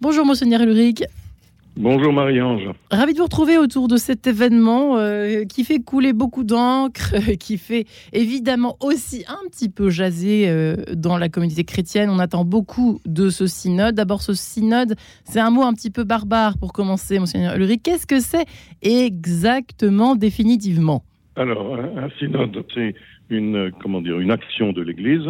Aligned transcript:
Bonjour 0.00 0.24
Monseigneur 0.24 0.60
Ulrich. 0.60 1.02
Bonjour 1.76 2.12
Marie-Ange. 2.12 2.70
Ravi 2.92 3.14
de 3.14 3.18
vous 3.18 3.24
retrouver 3.24 3.58
autour 3.58 3.88
de 3.88 3.96
cet 3.96 4.28
événement 4.28 4.96
euh, 4.96 5.44
qui 5.44 5.64
fait 5.64 5.80
couler 5.80 6.12
beaucoup 6.12 6.44
d'encre, 6.44 7.16
qui 7.40 7.58
fait 7.58 7.84
évidemment 8.12 8.76
aussi 8.80 9.24
un 9.26 9.48
petit 9.50 9.68
peu 9.68 9.90
jaser 9.90 10.48
euh, 10.48 10.76
dans 10.94 11.18
la 11.18 11.28
communauté 11.28 11.64
chrétienne. 11.64 12.10
On 12.10 12.20
attend 12.20 12.44
beaucoup 12.44 13.00
de 13.06 13.28
ce 13.28 13.48
synode. 13.48 13.96
D'abord, 13.96 14.22
ce 14.22 14.34
synode, 14.34 14.94
c'est 15.24 15.40
un 15.40 15.50
mot 15.50 15.62
un 15.62 15.74
petit 15.74 15.90
peu 15.90 16.04
barbare 16.04 16.58
pour 16.58 16.72
commencer, 16.72 17.18
Monseigneur 17.18 17.56
Ulrich. 17.56 17.82
Qu'est-ce 17.82 18.06
que 18.06 18.20
c'est 18.20 18.46
exactement, 18.82 20.14
définitivement? 20.14 21.02
Alors, 21.34 21.74
un, 21.74 22.04
un 22.04 22.10
synode, 22.20 22.64
c'est 22.72 22.94
une, 23.30 23.72
comment 23.82 24.00
dire, 24.00 24.20
une 24.20 24.30
action 24.30 24.72
de 24.72 24.80
l'Église 24.80 25.28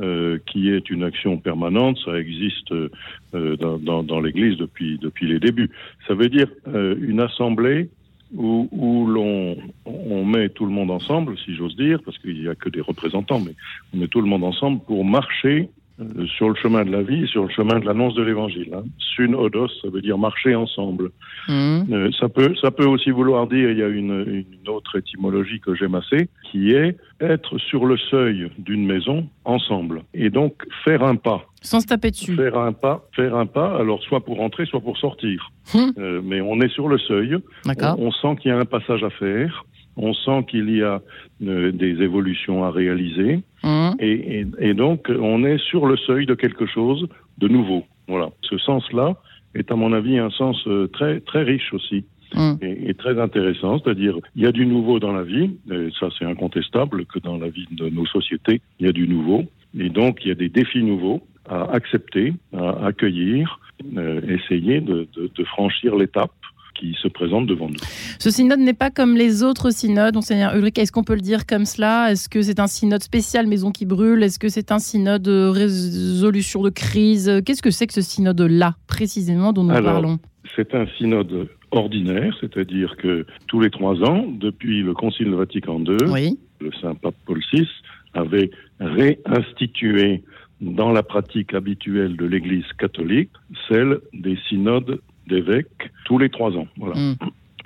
euh, 0.00 0.38
qui 0.46 0.70
est 0.70 0.90
une 0.90 1.02
action 1.04 1.38
permanente. 1.38 1.98
Ça 2.04 2.18
existe 2.18 2.72
euh, 2.72 3.56
dans, 3.56 3.78
dans, 3.78 4.02
dans 4.02 4.20
l'Église 4.20 4.56
depuis, 4.58 4.98
depuis 4.98 5.26
les 5.26 5.40
débuts. 5.40 5.70
Ça 6.06 6.14
veut 6.14 6.28
dire 6.28 6.48
euh, 6.68 6.96
une 7.00 7.20
assemblée 7.20 7.88
où, 8.34 8.68
où 8.72 9.06
l'on 9.06 9.56
on 9.84 10.24
met 10.24 10.48
tout 10.48 10.66
le 10.66 10.72
monde 10.72 10.90
ensemble, 10.90 11.38
si 11.38 11.54
j'ose 11.54 11.76
dire, 11.76 12.00
parce 12.04 12.18
qu'il 12.18 12.40
n'y 12.40 12.48
a 12.48 12.54
que 12.54 12.68
des 12.68 12.80
représentants, 12.80 13.40
mais 13.40 13.54
on 13.94 13.98
met 13.98 14.08
tout 14.08 14.20
le 14.20 14.26
monde 14.26 14.44
ensemble 14.44 14.80
pour 14.84 15.04
marcher 15.04 15.68
euh, 16.00 16.26
sur 16.26 16.48
le 16.48 16.54
chemin 16.54 16.84
de 16.84 16.90
la 16.90 17.02
vie, 17.02 17.26
sur 17.28 17.44
le 17.44 17.50
chemin 17.50 17.78
de 17.78 17.86
l'annonce 17.86 18.14
de 18.14 18.22
l'Évangile. 18.22 18.72
Hein. 18.74 18.84
Sun 18.98 19.34
odos, 19.34 19.70
ça 19.82 19.88
veut 19.88 20.02
dire 20.02 20.18
marcher 20.18 20.54
ensemble. 20.54 21.10
Mmh. 21.48 21.92
Euh, 21.92 22.10
ça 22.18 22.28
peut, 22.28 22.54
ça 22.60 22.70
peut 22.70 22.86
aussi 22.86 23.10
vouloir 23.10 23.46
dire, 23.46 23.70
il 23.70 23.78
y 23.78 23.82
a 23.82 23.88
une, 23.88 24.44
une 24.62 24.68
autre 24.68 24.98
étymologie 24.98 25.60
que 25.60 25.74
j'aime 25.74 25.94
assez, 25.94 26.28
qui 26.50 26.72
est 26.72 26.96
être 27.20 27.58
sur 27.58 27.86
le 27.86 27.96
seuil 27.96 28.50
d'une 28.58 28.84
maison 28.86 29.26
ensemble. 29.44 30.02
Et 30.12 30.30
donc 30.30 30.64
faire 30.84 31.02
un 31.02 31.16
pas. 31.16 31.46
Sans 31.62 31.80
se 31.80 31.86
taper 31.86 32.10
dessus. 32.10 32.34
Faire 32.36 32.58
un 32.58 32.72
pas, 32.72 33.08
faire 33.14 33.34
un 33.34 33.46
pas, 33.46 33.76
alors 33.78 34.02
soit 34.02 34.24
pour 34.24 34.40
entrer, 34.40 34.66
soit 34.66 34.80
pour 34.80 34.98
sortir. 34.98 35.50
Mmh. 35.74 35.78
Euh, 35.98 36.20
mais 36.22 36.40
on 36.40 36.60
est 36.60 36.68
sur 36.68 36.88
le 36.88 36.98
seuil. 36.98 37.36
D'accord. 37.64 37.96
On, 37.98 38.08
on 38.08 38.12
sent 38.12 38.40
qu'il 38.40 38.50
y 38.50 38.54
a 38.54 38.58
un 38.58 38.64
passage 38.64 39.02
à 39.02 39.10
faire. 39.10 39.64
On 39.96 40.12
sent 40.12 40.44
qu'il 40.48 40.68
y 40.74 40.82
a 40.82 41.00
euh, 41.46 41.72
des 41.72 42.02
évolutions 42.02 42.64
à 42.64 42.70
réaliser. 42.70 43.40
Mmh. 43.62 43.90
Et, 43.98 44.40
et, 44.40 44.46
et 44.60 44.74
donc, 44.74 45.10
on 45.10 45.44
est 45.44 45.58
sur 45.58 45.86
le 45.86 45.96
seuil 45.96 46.26
de 46.26 46.34
quelque 46.34 46.66
chose 46.66 47.08
de 47.38 47.48
nouveau. 47.48 47.84
Voilà. 48.08 48.30
Ce 48.42 48.58
sens-là 48.58 49.16
est, 49.54 49.70
à 49.70 49.76
mon 49.76 49.92
avis, 49.92 50.18
un 50.18 50.30
sens 50.30 50.56
euh, 50.66 50.86
très, 50.88 51.20
très 51.20 51.42
riche 51.42 51.72
aussi. 51.72 52.04
Mmh. 52.34 52.54
Et, 52.60 52.90
et 52.90 52.94
très 52.94 53.20
intéressant, 53.20 53.78
c'est-à-dire 53.78 54.16
il 54.34 54.42
y 54.42 54.46
a 54.46 54.52
du 54.52 54.66
nouveau 54.66 54.98
dans 54.98 55.12
la 55.12 55.22
vie, 55.22 55.52
et 55.70 55.88
ça 55.98 56.08
c'est 56.18 56.24
incontestable 56.24 57.06
que 57.06 57.20
dans 57.20 57.38
la 57.38 57.48
vie 57.48 57.68
de 57.70 57.88
nos 57.88 58.04
sociétés, 58.04 58.60
il 58.80 58.86
y 58.86 58.88
a 58.88 58.92
du 58.92 59.06
nouveau, 59.06 59.44
et 59.78 59.88
donc 59.90 60.18
il 60.24 60.28
y 60.28 60.30
a 60.32 60.34
des 60.34 60.48
défis 60.48 60.82
nouveaux 60.82 61.22
à 61.48 61.70
accepter, 61.72 62.34
à 62.52 62.84
accueillir, 62.86 63.60
euh, 63.96 64.20
essayer 64.26 64.80
de, 64.80 65.06
de, 65.16 65.30
de 65.32 65.44
franchir 65.44 65.94
l'étape 65.94 66.32
qui 66.78 66.94
se 67.02 67.08
présente 67.08 67.46
devant 67.46 67.68
nous. 67.68 67.76
Ce 68.18 68.30
synode 68.30 68.60
n'est 68.60 68.74
pas 68.74 68.90
comme 68.90 69.16
les 69.16 69.42
autres 69.42 69.70
synodes, 69.70 70.14
Monseigneur 70.14 70.54
Ulrich. 70.56 70.78
Est-ce 70.78 70.92
qu'on 70.92 71.04
peut 71.04 71.14
le 71.14 71.20
dire 71.20 71.46
comme 71.46 71.64
cela? 71.64 72.10
Est-ce 72.12 72.28
que 72.28 72.42
c'est 72.42 72.60
un 72.60 72.66
synode 72.66 73.02
spécial 73.02 73.46
Maison 73.46 73.70
qui 73.70 73.86
brûle? 73.86 74.22
Est-ce 74.22 74.38
que 74.38 74.48
c'est 74.48 74.72
un 74.72 74.78
synode 74.78 75.22
de 75.22 75.46
résolution 75.48 76.62
de 76.62 76.70
crise? 76.70 77.40
Qu'est-ce 77.44 77.62
que 77.62 77.70
c'est 77.70 77.86
que 77.86 77.94
ce 77.94 78.00
synode-là, 78.02 78.76
précisément, 78.86 79.52
dont 79.52 79.64
nous 79.64 79.70
Alors, 79.74 79.92
parlons? 79.92 80.18
C'est 80.54 80.74
un 80.74 80.86
synode 80.98 81.48
ordinaire, 81.70 82.34
c'est-à-dire 82.40 82.96
que 82.96 83.26
tous 83.48 83.60
les 83.60 83.70
trois 83.70 83.96
ans, 84.02 84.26
depuis 84.38 84.82
le 84.82 84.94
Concile 84.94 85.30
Vatican 85.34 85.80
II, 85.80 85.96
Oui. 86.10 86.38
le 86.60 86.70
Saint 86.80 86.94
Pape 86.94 87.16
Paul 87.26 87.40
VI 87.52 87.66
avait 88.14 88.50
réinstitué 88.80 90.22
dans 90.60 90.90
la 90.92 91.02
pratique 91.02 91.52
habituelle 91.52 92.16
de 92.16 92.24
l'Église 92.24 92.64
catholique 92.78 93.30
celle 93.68 93.98
des 94.14 94.38
synodes 94.48 95.00
d'évêques 95.26 95.90
tous 96.04 96.18
les 96.18 96.28
trois 96.28 96.52
ans. 96.56 96.68
Voilà. 96.76 96.94
Mm. 96.94 97.16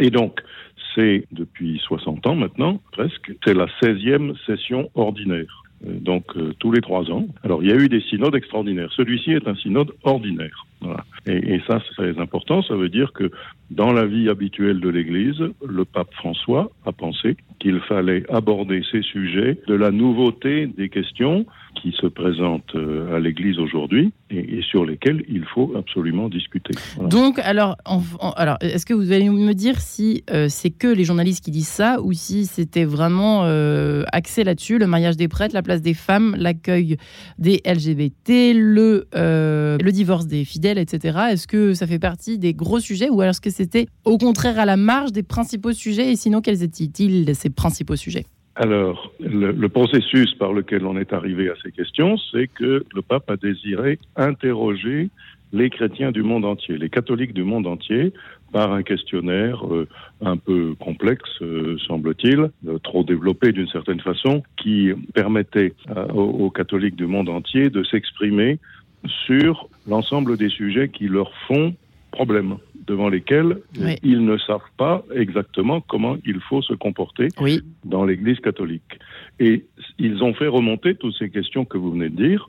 Et 0.01 0.11
donc, 0.11 0.41
c'est 0.95 1.27
depuis 1.31 1.81
60 1.85 2.27
ans 2.27 2.35
maintenant, 2.35 2.81
presque, 2.93 3.33
c'est 3.45 3.55
la 3.55 3.67
16e 3.83 4.35
session 4.47 4.91
ordinaire. 4.95 5.63
Euh, 5.87 5.99
Donc, 6.01 6.25
euh, 6.37 6.53
tous 6.59 6.73
les 6.73 6.81
trois 6.81 7.11
ans. 7.11 7.27
Alors, 7.43 7.63
il 7.63 7.71
y 7.71 7.73
a 7.73 7.77
eu 7.77 7.89
des 7.89 8.01
synodes 8.03 8.35
extraordinaires. 8.35 8.91
Celui-ci 8.97 9.33
est 9.33 9.47
un 9.49 9.55
synode 9.55 9.93
ordinaire. 10.03 10.67
Voilà. 10.81 11.05
Et, 11.27 11.55
et 11.55 11.63
ça, 11.67 11.81
c'est 11.87 11.95
très 11.95 12.21
important. 12.21 12.63
Ça 12.63 12.75
veut 12.75 12.89
dire 12.89 13.13
que 13.13 13.31
dans 13.71 13.93
la 13.93 14.07
vie 14.07 14.29
habituelle 14.29 14.81
de 14.81 14.89
l'Église, 14.89 15.43
le 15.67 15.85
pape 15.85 16.13
François 16.15 16.71
a 16.87 16.93
pensé 16.93 17.37
qu'il 17.59 17.81
fallait 17.81 18.25
aborder 18.31 18.83
ces 18.91 19.03
sujets 19.03 19.59
de 19.67 19.75
la 19.75 19.91
nouveauté 19.91 20.67
des 20.67 20.89
questions 20.89 21.47
qui 21.81 21.93
se 21.93 22.07
présentent 22.07 22.75
euh, 22.75 23.17
à 23.17 23.21
l'Église 23.21 23.59
aujourd'hui 23.59 24.13
et, 24.31 24.61
sur 24.63 24.85
lesquelles 24.85 25.25
il 25.29 25.45
faut 25.45 25.73
absolument 25.77 26.29
discuter. 26.29 26.75
Donc, 27.01 27.39
alors, 27.39 27.77
alors 28.37 28.57
est-ce 28.61 28.87
que 28.87 28.95
vous 28.95 29.13
allez 29.13 29.29
me 29.29 29.55
dire 29.55 29.81
si 29.81 30.23
euh, 30.31 30.47
c'est 30.49 30.71
que 30.71 30.89
les 30.89 31.05
journalistes 31.05 31.45
qui 31.45 31.51
disent 31.51 31.69
ça 31.69 32.01
ou 32.03 32.13
si 32.13 32.47
c'était 32.47 32.85
vraiment 32.85 33.45
euh, 33.45 34.05
axé 34.13 34.45
là-dessus, 34.45 34.79
le 34.79 34.87
mariage 34.87 35.17
des 35.17 35.29
prêtres, 35.29 35.55
la 35.55 35.63
place 35.63 35.83
des 35.83 35.95
femmes, 35.95 36.35
l'accueil 36.39 36.97
des 37.39 37.61
LGBT, 37.65 38.55
le, 38.55 39.09
euh, 39.15 39.79
le 39.81 39.93
divorce 39.93 40.27
des 40.27 40.45
fidèles, 40.45 40.79
etc. 40.79 41.19
Est-ce 41.33 41.47
que 41.47 41.75
ça 41.75 41.87
fait 41.87 41.99
partie 41.99 42.39
des 42.39 42.55
gros 42.55 42.81
sujets 42.81 43.09
ou 43.09 43.21
alors 43.21 43.31
est-ce 43.31 43.41
que 43.41 43.51
c'était 43.51 43.87
au 44.05 44.19
contraire 44.19 44.59
à 44.59 44.65
la 44.65 44.77
marge 44.77 45.13
des 45.13 45.23
principaux 45.23 45.73
sujets 45.73 46.13
et 46.13 46.17
sinon 46.17 46.41
quels 46.41 46.63
étaient-ils 46.63 47.35
ces 47.35 47.51
principaux 47.51 47.97
sujets? 47.97 48.25
Alors, 48.61 49.11
le, 49.21 49.69
processus 49.69 50.35
par 50.35 50.53
lequel 50.53 50.85
on 50.85 50.99
est 50.99 51.15
arrivé 51.15 51.49
à 51.49 51.55
ces 51.63 51.73
questions, 51.73 52.19
c'est 52.31 52.47
que 52.47 52.85
le 52.95 53.01
pape 53.01 53.31
a 53.31 53.39
désiré 53.39 53.99
interroger 54.17 55.09
les 55.55 55.71
chrétiens 55.71 56.13
du 56.13 56.23
monde 56.23 56.45
entier, 56.45 56.77
les 56.77 56.91
catholiques 56.91 57.33
du 57.33 57.43
monde 57.43 57.67
entier, 57.67 58.13
par 58.53 58.71
un 58.75 58.83
questionnaire 58.83 59.67
euh, 59.67 59.89
un 60.21 60.37
peu 60.37 60.75
complexe, 60.79 61.31
euh, 61.41 61.79
semble-t-il, 61.87 62.51
euh, 62.69 62.79
trop 62.85 63.03
développé 63.03 63.53
d'une 63.53 63.69
certaine 63.69 64.01
façon, 64.01 64.43
qui 64.59 64.91
permettait 65.15 65.73
aux 66.13 66.51
catholiques 66.51 66.97
du 66.97 67.07
monde 67.07 67.31
entier 67.31 67.71
de 67.71 67.83
s'exprimer 67.83 68.59
sur 69.25 69.71
l'ensemble 69.89 70.37
des 70.37 70.51
sujets 70.51 70.91
qui 70.91 71.09
leur 71.09 71.33
font 71.49 71.75
problème, 72.11 72.59
devant 72.87 73.09
lesquels 73.09 73.59
Oui. 73.81 73.97
ils 74.03 74.25
ne 74.25 74.37
savent 74.39 74.61
pas 74.77 75.05
exactement 75.15 75.81
comment 75.81 76.17
il 76.25 76.41
faut 76.41 76.63
se 76.63 76.75
comporter 76.75 77.29
Oui. 77.41 77.61
dans 77.85 78.05
l'Église 78.05 78.41
catholique. 78.41 78.99
Et 79.39 79.65
ils 79.99 80.23
ont 80.23 80.35
fait 80.35 80.47
remonter 80.49 80.95
toutes 80.95 81.15
ces 81.19 81.31
questions 81.31 81.65
que 81.65 81.79
vous 81.79 81.93
venez 81.93 82.09
de 82.09 82.17
dire, 82.29 82.49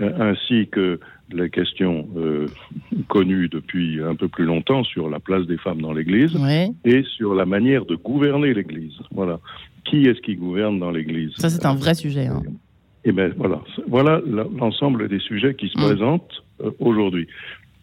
euh, 0.00 0.32
ainsi 0.32 0.68
que 0.68 1.00
les 1.32 1.50
questions 1.50 2.08
euh, 2.16 2.46
connues 3.08 3.48
depuis 3.48 4.00
un 4.02 4.14
peu 4.14 4.28
plus 4.28 4.44
longtemps 4.44 4.84
sur 4.84 5.08
la 5.10 5.20
place 5.20 5.46
des 5.46 5.58
femmes 5.58 5.80
dans 5.80 5.92
l'Église 5.92 6.36
et 6.84 7.02
sur 7.16 7.34
la 7.34 7.44
manière 7.46 7.84
de 7.84 7.94
gouverner 7.96 8.54
l'Église. 8.54 8.94
Voilà. 9.12 9.38
Qui 9.84 10.02
est-ce 10.06 10.20
qui 10.20 10.36
gouverne 10.36 10.78
dans 10.78 10.90
l'Église? 10.90 11.32
Ça, 11.36 11.48
c'est 11.50 11.64
un 11.66 11.74
vrai 11.74 11.94
sujet. 11.94 12.26
hein. 12.26 12.42
et 13.04 13.12
ben 13.12 13.32
voilà, 13.38 13.62
voilà 13.86 14.20
la- 14.26 14.46
l'ensemble 14.58 15.08
des 15.08 15.20
sujets 15.20 15.54
qui 15.54 15.68
se 15.68 15.78
Mm. 15.78 15.82
présentent 15.82 16.42
euh, 16.62 16.70
aujourd'hui. 16.80 17.26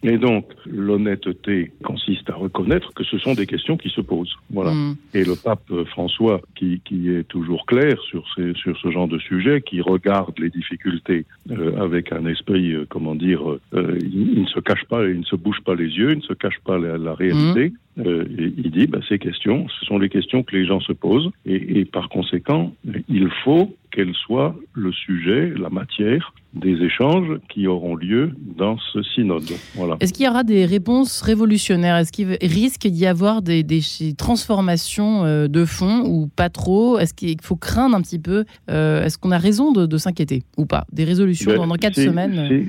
Et 0.04 0.18
donc, 0.18 0.46
l'honnêteté 0.66 1.72
consiste 1.84 2.30
à 2.30 2.36
reconnaître 2.36 2.94
que 2.94 3.04
ce 3.04 3.18
sont 3.18 3.34
des 3.34 3.48
questions 3.48 3.78
qui 3.78 3.90
se 3.90 4.02
posent. 4.02 4.36
Voilà. 4.52 4.72
Mm. 4.72 4.98
Et 5.14 5.24
le 5.24 5.36
pape 5.36 5.72
euh, 5.72 5.86
François, 5.86 6.42
qui, 6.56 6.82
qui 6.86 7.10
est 7.10 7.24
toujours 7.24 7.66
clair 7.66 8.00
sur, 8.04 8.24
ces, 8.36 8.54
sur 8.54 8.78
ce 8.78 8.92
genre 8.92 9.08
de 9.08 9.18
sujet, 9.20 9.62
qui 9.62 9.82
regarde 9.82 10.38
les 10.38 10.50
difficultés 10.50 11.26
euh, 11.50 11.82
avec 11.82 12.12
un 12.12 12.26
esprit, 12.28 12.74
euh, 12.74 12.86
comment 12.88 13.16
dire, 13.16 13.50
euh, 13.50 13.62
euh, 13.74 13.98
il, 14.02 14.34
il 14.34 14.42
ne 14.44 14.48
se 14.48 14.60
cache 14.60 14.86
pas, 14.86 15.06
il 15.08 15.20
ne 15.20 15.26
se 15.26 15.36
bouge 15.36 15.62
pas 15.66 15.76
les 15.76 15.86
yeux, 15.90 16.12
il 16.12 16.18
ne 16.18 16.24
se 16.24 16.34
cache 16.34 16.60
pas 16.64 16.78
la, 16.78 16.98
la 16.98 17.14
réalité. 17.14 17.74
Euh, 17.98 18.26
et 18.38 18.54
il 18.58 18.72
dit, 18.72 18.88
bah, 18.88 19.00
ces 19.08 19.18
questions, 19.18 19.68
ce 19.80 19.86
sont 19.86 19.98
les 19.98 20.10
questions 20.10 20.44
que 20.44 20.56
les 20.56 20.66
gens 20.66 20.82
se 20.82 20.92
posent, 20.92 21.32
et, 21.46 21.80
et 21.80 21.86
par 21.86 22.10
conséquent, 22.10 22.74
il 23.08 23.30
faut 23.44 23.74
qu'elles 23.96 24.14
soient 24.14 24.56
le 24.74 24.92
sujet, 24.92 25.54
la 25.58 25.70
matière 25.70 26.34
des 26.54 26.74
échanges 26.84 27.40
qui 27.50 27.66
auront 27.68 27.96
lieu 27.96 28.32
dans 28.58 28.78
ce 28.94 29.02
synode. 29.04 29.50
Voilà. 29.76 29.96
Est-ce 30.02 30.14
qu'il 30.14 30.26
y 30.26 30.30
aura 30.30 30.44
des 30.44 30.66
réponses 30.66 31.22
révolutionnaires? 31.22 31.96
Est-ce 31.98 32.12
qu'il 32.12 32.38
risque 32.42 32.88
d'y 32.88 33.06
avoir 33.06 33.42
des, 33.42 33.64
des 33.64 33.82
transformations 34.18 35.24
euh, 35.26 35.48
de 35.48 35.66
fond 35.66 36.04
ou 36.06 36.28
pas 36.28 36.50
trop? 36.50 37.00
Est-ce 37.00 37.14
qu'il 37.14 37.42
faut 37.42 37.56
craindre 37.56 37.96
un 37.96 38.02
petit 38.02 38.20
peu 38.20 38.46
euh, 38.70 39.04
Est-ce 39.04 39.18
qu'on 39.18 39.32
a 39.32 39.38
raison 39.38 39.72
de, 39.72 39.86
de 39.86 39.98
s'inquiéter 39.98 40.44
ou 40.58 40.66
pas? 40.66 40.86
Des 40.92 41.04
résolutions 41.06 41.52
Ben, 41.52 41.68
dans, 41.68 41.76
quatre 41.76 41.96
semaines 41.96 42.68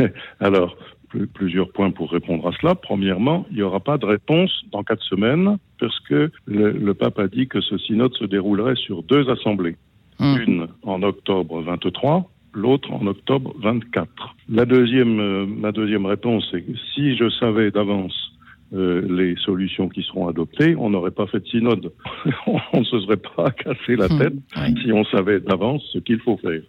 euh, 0.00 0.08
Alors, 0.40 0.76
plus- 1.08 1.26
plusieurs 1.26 1.70
points 1.72 1.90
pour 1.90 2.10
répondre 2.10 2.46
à 2.48 2.52
cela. 2.60 2.74
Premièrement, 2.74 3.46
il 3.50 3.56
n'y 3.56 3.62
aura 3.62 3.80
pas 3.80 3.98
de 3.98 4.06
réponse 4.06 4.50
dans 4.72 4.82
quatre 4.82 5.02
semaines 5.04 5.58
parce 5.80 5.98
que 6.08 6.30
le, 6.46 6.72
le 6.72 6.94
pape 6.94 7.18
a 7.18 7.28
dit 7.28 7.46
que 7.48 7.60
ce 7.60 7.76
synode 7.78 8.14
se 8.14 8.24
déroulerait 8.24 8.76
sur 8.76 9.02
deux 9.02 9.28
assemblées. 9.30 9.76
Hum, 10.18 10.40
Une 10.40 10.66
en 10.82 11.02
octobre 11.02 11.60
23, 11.62 12.30
l'autre 12.52 12.92
en 12.92 13.06
octobre 13.06 13.54
24. 13.60 14.36
La 14.48 14.64
deuxième, 14.64 15.20
euh, 15.20 15.46
ma 15.46 15.72
deuxième 15.72 16.06
réponse, 16.06 16.46
c'est 16.50 16.62
que 16.62 16.72
si 16.94 17.16
je 17.16 17.28
savais 17.30 17.70
d'avance 17.70 18.32
euh, 18.72 19.06
les 19.08 19.36
solutions 19.36 19.88
qui 19.88 20.02
seront 20.02 20.28
adoptées, 20.28 20.74
on 20.76 20.90
n'aurait 20.90 21.10
pas 21.10 21.26
fait 21.26 21.40
de 21.40 21.46
synode. 21.46 21.92
on 22.46 22.80
ne 22.80 22.84
se 22.84 23.00
serait 23.00 23.18
pas 23.36 23.50
cassé 23.50 23.96
la 23.96 24.06
hum, 24.06 24.18
tête 24.18 24.34
si 24.82 24.92
on 24.92 25.04
savait 25.04 25.40
d'avance 25.40 25.82
ce 25.92 25.98
qu'il 25.98 26.18
faut 26.20 26.36
faire. 26.38 26.62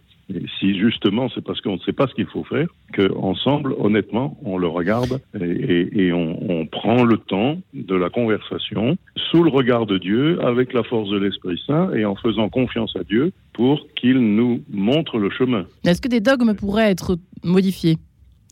Si 0.58 0.78
justement 0.78 1.28
c'est 1.32 1.42
parce 1.42 1.60
qu'on 1.60 1.74
ne 1.74 1.80
sait 1.80 1.92
pas 1.92 2.06
ce 2.08 2.14
qu'il 2.14 2.26
faut 2.26 2.44
faire, 2.44 2.66
qu'ensemble, 2.92 3.74
honnêtement, 3.78 4.36
on 4.44 4.58
le 4.58 4.66
regarde 4.66 5.20
et, 5.40 6.06
et, 6.06 6.12
on, 6.12 6.50
on, 6.50 6.66
prend 6.66 7.04
le 7.04 7.18
temps 7.18 7.58
de 7.74 7.94
la 7.94 8.10
conversation 8.10 8.96
sous 9.30 9.44
le 9.44 9.50
regard 9.50 9.86
de 9.86 9.98
Dieu, 9.98 10.42
avec 10.44 10.72
la 10.72 10.82
force 10.82 11.10
de 11.10 11.18
l'Esprit 11.18 11.60
Saint 11.66 11.92
et 11.92 12.04
en 12.04 12.16
faisant 12.16 12.48
confiance 12.48 12.94
à 12.96 13.04
Dieu 13.04 13.32
pour 13.52 13.86
qu'il 13.94 14.18
nous 14.18 14.62
montre 14.70 15.18
le 15.18 15.30
chemin. 15.30 15.66
Est-ce 15.84 16.02
que 16.02 16.08
des 16.08 16.20
dogmes 16.20 16.54
pourraient 16.54 16.90
être 16.90 17.18
modifiés? 17.44 17.96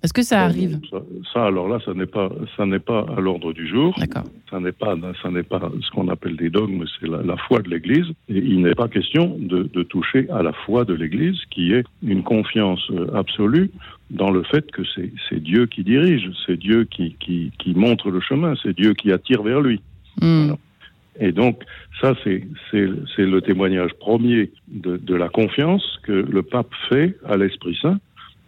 Est-ce 0.05 0.13
que 0.13 0.23
ça 0.23 0.43
arrive 0.43 0.81
ça, 1.33 1.47
alors 1.47 1.67
là, 1.67 1.79
ça 1.83 1.95
n'est 1.95 2.05
pas, 2.05 2.29
ça 2.59 2.67
n'est 2.67 2.79
pas 2.79 3.07
à 3.17 3.23
l'ordre 3.23 3.55
du 3.55 3.67
jour. 3.67 3.95
D'accord. 3.99 4.25
Ça 4.51 4.61
n'est 4.61 4.73
pas, 4.73 4.95
ça 5.23 5.31
n'est 5.31 5.43
pas 5.43 5.73
ce 5.81 5.91
qu'on 5.93 6.09
appelle 6.09 6.37
des 6.37 6.51
dogmes, 6.51 6.85
c'est 7.01 7.09
la, 7.09 7.37
foi 7.49 7.63
de 7.63 7.71
l'Église. 7.71 8.09
Et 8.29 8.37
il 8.37 8.61
n'est 8.61 8.75
pas 8.75 8.89
question 8.89 9.35
de, 9.41 9.63
de, 9.63 9.83
toucher 9.83 10.29
à 10.31 10.43
la 10.43 10.53
foi 10.53 10.85
de 10.85 10.93
l'Église, 10.93 11.39
qui 11.51 11.73
est 11.73 11.85
une 12.03 12.23
confiance 12.23 12.87
euh, 12.91 13.17
absolue 13.17 13.71
dans 14.11 14.31
le 14.31 14.43
fait 14.43 14.71
que 14.71 14.83
c'est 14.95 15.41
Dieu 15.43 15.65
qui 15.65 15.83
dirige, 15.83 16.29
c'est 16.45 16.59
Dieu 16.59 16.85
qui, 16.85 17.17
qui, 17.19 17.51
qui, 17.59 17.75
montre 17.75 18.11
le 18.11 18.21
chemin, 18.21 18.53
c'est 18.63 18.77
Dieu 18.77 18.93
qui 18.93 19.11
attire 19.11 19.43
vers 19.43 19.63
lui. 19.63 19.81
Hmm. 20.21 20.53
Et 21.19 21.33
donc, 21.33 21.65
ça, 22.03 22.13
c'est 22.23 22.45
le 23.17 23.41
témoignage 23.41 23.93
premier 23.95 24.51
de, 24.69 24.99
de 24.99 25.15
la 25.15 25.31
confiance 25.31 25.99
que 26.03 26.13
le 26.13 26.43
pape 26.43 26.75
fait 26.91 27.17
à 27.27 27.39
l'Esprit 27.39 27.79
Saint 27.81 27.99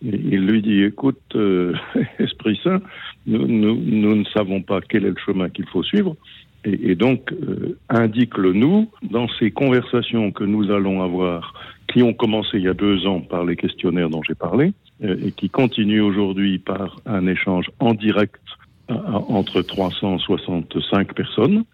il 0.03 0.47
lui 0.47 0.63
dit, 0.63 0.83
écoute, 0.83 1.21
euh, 1.35 1.75
Esprit 2.19 2.59
Saint, 2.63 2.81
nous, 3.27 3.47
nous, 3.47 4.15
ne 4.17 4.25
savons 4.25 4.63
pas 4.63 4.81
quel 4.81 5.05
est 5.05 5.11
le 5.11 5.17
chemin 5.25 5.49
qu'il 5.49 5.67
faut 5.67 5.83
suivre, 5.83 6.17
et, 6.65 6.95
donc 6.97 7.33
euh, 7.33 7.79
indique-le 7.89 8.53
nous 8.53 8.91
dans 9.03 9.29
ces 9.39 9.53
conversations 9.53 10.33
que 10.33 10.45
nous 10.45 10.71
allons 10.71 11.03
avoir, 11.03 11.55
qui 11.89 12.03
ont 12.03 12.13
commencé 12.13 12.59
il 12.59 12.63
y 12.63 12.69
a 12.69 12.75
deux 12.75 13.07
ans 13.07 13.21
par 13.21 13.45
les 13.45 13.57
questionnaires 13.57 14.11
dont 14.11 14.23
j'ai 14.23 14.35
parlé, 14.35 14.73
euh, 15.05 15.17
et 15.25 15.33
qui 15.33 15.49
continuent 15.49 16.03
aujourd'hui 16.03 16.59
par 16.59 16.97
un 17.07 17.27
échange 17.27 17.71
en 17.81 17.95
direct 17.95 18.41
entre 18.89 19.63
365 19.63 21.13
personnes. 21.13 21.65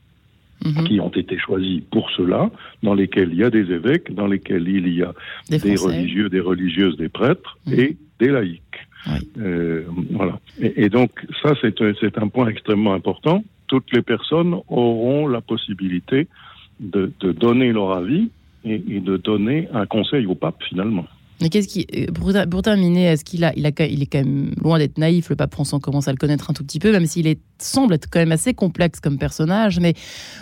Mhm. 0.65 0.85
qui 0.85 1.01
ont 1.01 1.11
été 1.11 1.39
choisis 1.39 1.83
pour 1.91 2.11
cela, 2.11 2.51
dans 2.83 2.95
lesquels 2.95 3.31
il 3.33 3.39
y 3.39 3.45
a 3.45 3.51
des 3.51 3.71
évêques, 3.73 4.15
dans 4.15 4.27
lesquels 4.27 4.69
il 4.69 4.89
y 4.95 5.03
a 5.03 5.13
des, 5.51 5.75
religieux, 5.75 6.29
des 6.29 6.41
religieuses, 6.41 6.97
des 6.97 7.09
prêtres 7.09 7.59
mhm. 7.67 7.81
et 7.81 7.97
des 8.21 8.29
laïcs. 8.29 8.63
Euh, 9.39 9.83
voilà. 10.11 10.39
Et, 10.61 10.85
et, 10.85 10.89
donc 10.89 11.11
ça, 11.43 11.55
c'est 11.61 12.19
un 12.19 12.29
point 12.29 12.47
extrêmement 12.49 12.95
important. 12.95 13.43
Toutes 13.67 13.93
les 13.93 14.03
personnes 14.03 14.55
auront 14.69 15.27
la 15.27 15.41
possibilité 15.41 16.29
de, 16.79 17.11
de 17.21 17.33
donner 17.33 17.73
leur 17.73 17.93
avis 17.93 18.31
et, 18.65 18.81
et 18.89 19.01
de 19.01 19.17
donner 19.17 19.69
un 19.73 19.87
conseil 19.87 20.27
au 20.27 20.37
pape 20.37 20.63
finalement. 20.69 21.07
Mais 21.43 21.49
qu'est-ce 21.49 21.69
qui, 21.69 21.87
euh, 21.97 22.07
pour, 22.47 22.63
terminer, 22.63 23.07
est-ce 23.07 23.25
qu'il 23.25 23.45
a, 23.45 23.53
il 23.57 23.67
est 23.67 24.07
quand 24.07 24.19
même 24.19 24.53
loin 24.63 24.79
d'être 24.79 24.97
naïf. 24.97 25.29
Le 25.29 25.37
pape 25.37 25.53
François 25.53 25.81
commence 25.81 26.09
à 26.09 26.13
le 26.13 26.17
connaître 26.17 26.51
un 26.51 26.55
tout 26.55 26.65
petit 26.65 26.79
peu, 26.79 26.93
même 26.93 27.07
s'il 27.07 27.35
semble 27.59 27.95
être 27.95 28.09
quand 28.11 28.21
même 28.21 28.33
assez 28.33 28.55
complexe 28.55 29.01
comme 29.01 29.19
personnage. 29.19 29.81
Mais 29.81 29.95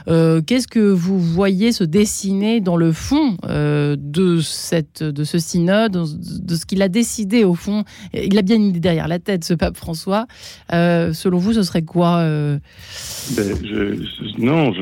euh, 0.09 0.41
qu'est-ce 0.43 0.69
que 0.69 0.79
vous 0.79 1.19
voyez 1.19 1.73
se 1.73 1.85
dessiner 1.85 2.61
dans 2.61 2.77
le 2.77 2.93
fond 2.93 3.37
euh, 3.45 3.97
de 3.99 4.39
cette, 4.41 5.03
de 5.03 5.25
ce 5.25 5.39
synode, 5.39 5.93
de 5.93 6.55
ce 6.55 6.67
qu'il 6.67 6.83
a 6.83 6.89
décidé 6.89 7.45
au 7.45 7.55
fond? 7.55 7.85
Il 8.15 8.39
a 8.39 8.43
bien 8.43 8.57
une 8.57 8.67
idée 8.67 8.81
derrière 8.81 9.09
la 9.09 9.19
tête, 9.19 9.45
ce 9.45 9.55
pape 9.55 9.77
François. 9.77 10.27
selon 10.71 11.39
vous, 11.39 11.55
ce 11.55 11.63
serait 11.63 11.83
quoi 11.83 12.23
ben, 12.23 13.57
Non, 14.39 14.73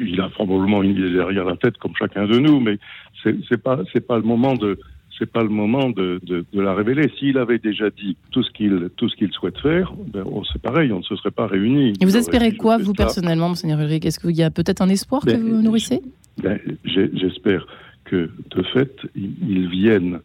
il 0.00 0.20
a 0.20 0.28
probablement 0.30 0.82
une 0.82 0.90
idée 0.90 1.12
derrière 1.12 1.44
la 1.44 1.56
tête, 1.56 1.76
comme 1.78 1.92
chacun 1.98 2.26
de 2.26 2.38
nous, 2.38 2.60
mais 2.60 2.78
c'est 3.22 3.62
pas, 3.62 3.80
c'est 3.92 4.06
pas 4.06 4.16
le 4.16 4.22
moment 4.22 4.54
de 4.54 4.78
c'est 5.20 5.30
pas 5.30 5.42
le 5.42 5.50
moment 5.50 5.90
de, 5.90 6.18
de, 6.24 6.44
de 6.52 6.60
la 6.60 6.74
révéler. 6.74 7.12
S'il 7.18 7.36
avait 7.38 7.58
déjà 7.58 7.90
dit 7.90 8.16
tout 8.32 8.42
ce 8.42 8.50
qu'il 8.50 8.88
tout 8.96 9.08
ce 9.08 9.14
qu'il 9.16 9.30
souhaite 9.32 9.58
faire, 9.58 9.92
ben, 10.12 10.24
oh, 10.26 10.42
c'est 10.50 10.60
pareil, 10.60 10.90
on 10.92 10.98
ne 10.98 11.02
se 11.04 11.14
serait 11.14 11.30
pas 11.30 11.46
réunis. 11.46 11.92
Et 12.00 12.04
vous 12.06 12.16
espérez 12.16 12.56
quoi, 12.56 12.78
vous 12.78 12.94
personnellement, 12.94 13.48
Monseigneur 13.48 13.78
Ulrich? 13.80 14.06
Est-ce 14.06 14.18
qu'il 14.18 14.36
y 14.36 14.42
a 14.42 14.50
peut-être 14.50 14.80
un 14.80 14.88
espoir 14.88 15.22
que 15.22 15.32
ben, 15.32 15.40
vous 15.40 15.62
nourrissez? 15.62 16.00
ben, 16.42 16.58
J'espère 16.84 17.66
que 18.06 18.30
de 18.50 18.62
fait, 18.72 18.96
ils 19.14 19.68
viennent 19.68 20.20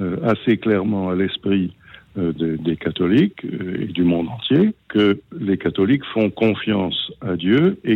euh, 0.00 0.16
assez 0.22 0.56
clairement 0.56 1.10
à 1.10 1.16
l'esprit 1.16 1.72
euh, 2.16 2.32
des 2.32 2.76
catholiques 2.76 3.44
euh, 3.44 3.82
et 3.82 3.86
du 3.86 4.04
monde 4.04 4.28
entier, 4.28 4.74
que 4.88 5.20
les 5.38 5.58
catholiques 5.58 6.04
font 6.14 6.30
confiance 6.30 7.12
à 7.20 7.36
Dieu 7.36 7.78
et 7.84 7.94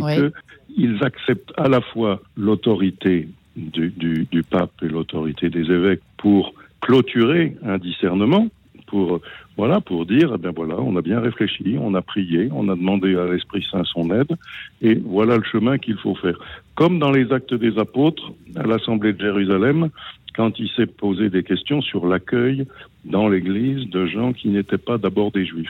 qu'ils 0.75 0.97
acceptent 1.01 1.53
à 1.57 1.69
la 1.69 1.81
fois 1.81 2.21
l'autorité 2.35 3.29
du, 3.55 3.89
du, 3.89 4.27
du 4.31 4.43
pape 4.43 4.71
et 4.81 4.87
l'autorité 4.87 5.49
des 5.49 5.71
évêques 5.71 6.01
pour 6.17 6.53
clôturer 6.81 7.55
un 7.63 7.77
discernement, 7.77 8.47
pour 8.87 9.21
voilà, 9.57 9.81
pour 9.81 10.05
dire, 10.05 10.31
eh 10.33 10.37
bien 10.37 10.51
voilà, 10.55 10.75
on 10.79 10.95
a 10.95 11.01
bien 11.01 11.19
réfléchi, 11.19 11.75
on 11.79 11.93
a 11.93 12.01
prié, 12.01 12.49
on 12.51 12.69
a 12.69 12.75
demandé 12.75 13.15
à 13.15 13.25
l'Esprit 13.25 13.63
Saint 13.69 13.83
son 13.83 14.09
aide, 14.11 14.35
et 14.81 14.95
voilà 14.95 15.37
le 15.37 15.43
chemin 15.43 15.77
qu'il 15.77 15.97
faut 15.97 16.15
faire. 16.15 16.37
Comme 16.75 16.99
dans 16.99 17.11
les 17.11 17.31
actes 17.31 17.53
des 17.53 17.77
apôtres, 17.77 18.31
à 18.55 18.63
l'Assemblée 18.63 19.13
de 19.13 19.21
Jérusalem, 19.21 19.89
quand 20.35 20.57
il 20.57 20.69
s'est 20.69 20.87
posé 20.87 21.29
des 21.29 21.43
questions 21.43 21.81
sur 21.81 22.07
l'accueil 22.07 22.65
dans 23.05 23.27
l'Église 23.27 23.89
de 23.89 24.05
gens 24.05 24.33
qui 24.33 24.47
n'étaient 24.47 24.77
pas 24.77 24.97
d'abord 24.97 25.31
des 25.31 25.45
Juifs. 25.45 25.69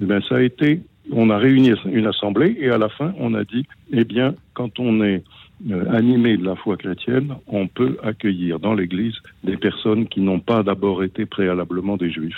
Eh 0.00 0.04
bien, 0.04 0.20
ça 0.28 0.36
a 0.36 0.42
été, 0.42 0.82
on 1.10 1.30
a 1.30 1.38
réuni 1.38 1.72
une 1.86 2.06
assemblée 2.06 2.56
et 2.60 2.70
à 2.70 2.78
la 2.78 2.88
fin, 2.88 3.14
on 3.18 3.34
a 3.34 3.44
dit, 3.44 3.66
eh 3.90 4.04
bien, 4.04 4.34
quand 4.54 4.78
on 4.78 5.02
est 5.02 5.22
animé 5.90 6.36
de 6.36 6.44
la 6.44 6.56
foi 6.56 6.76
chrétienne, 6.76 7.34
on 7.46 7.66
peut 7.66 7.96
accueillir 8.02 8.58
dans 8.60 8.74
l'Église 8.74 9.14
des 9.44 9.56
personnes 9.56 10.06
qui 10.06 10.20
n'ont 10.20 10.40
pas 10.40 10.62
d'abord 10.62 11.02
été 11.02 11.26
préalablement 11.26 11.96
des 11.96 12.10
Juifs. 12.10 12.34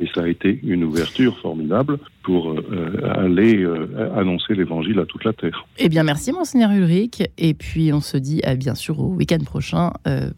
Et 0.00 0.06
ça 0.14 0.22
a 0.22 0.28
été 0.28 0.60
une 0.62 0.84
ouverture 0.84 1.38
formidable 1.38 1.98
pour 2.22 2.50
euh, 2.50 2.62
aller 3.14 3.62
euh, 3.62 4.12
annoncer 4.16 4.54
l'Évangile 4.54 4.98
à 4.98 5.06
toute 5.06 5.24
la 5.24 5.32
terre. 5.32 5.66
Eh 5.78 5.88
bien, 5.88 6.02
merci 6.02 6.32
Monseigneur 6.32 6.70
Ulrich. 6.72 7.22
Et 7.38 7.54
puis, 7.54 7.92
on 7.92 8.00
se 8.00 8.16
dit 8.16 8.40
à 8.42 8.56
bien 8.56 8.74
sûr 8.74 8.98
au 8.98 9.14
week-end 9.14 9.42
prochain 9.44 9.92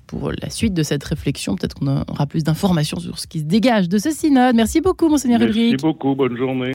pour 0.07 0.31
la 0.31 0.51
suite 0.51 0.75
de 0.75 0.83
cette 0.83 1.05
réflexion. 1.05 1.57
Peut-être 1.57 1.75
qu'on 1.75 1.87
aura 1.87 2.27
plus 2.27 2.45
d'informations 2.45 2.99
sur 2.99 3.19
ce 3.19 3.27
qui 3.27 3.41
se 3.41 3.45
dégage 3.45 3.89
de 3.89 3.99
ce 3.99 4.11
synode. 4.11 4.55
Merci 4.55 4.81
beaucoup, 4.81 5.09
Monseigneur 5.09 5.41
Ulrich. 5.41 5.73
Merci 5.73 5.77
beaucoup. 5.77 6.15
Bonne 6.15 6.37
journée. 6.37 6.67